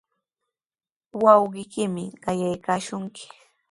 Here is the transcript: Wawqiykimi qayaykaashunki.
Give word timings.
Wawqiykimi 1.23 2.03
qayaykaashunki. 2.23 3.23